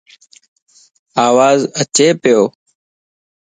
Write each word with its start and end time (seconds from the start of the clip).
آواز 1.25 1.61
اچي 1.81 2.07
پيو؟ 2.21 2.41